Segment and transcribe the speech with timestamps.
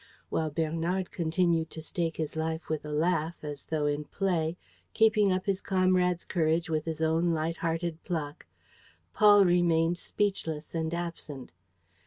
[0.29, 4.57] While Bernard continued to stake his life with a laugh, as though in play,
[4.95, 8.47] keeping up his comrade's courage with his own light hearted pluck,
[9.13, 11.51] Paul remained speechless and absent.